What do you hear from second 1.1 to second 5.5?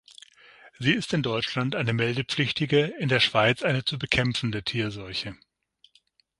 in Deutschland eine meldepflichtige, in der Schweiz eine zu bekämpfende Tierseuche.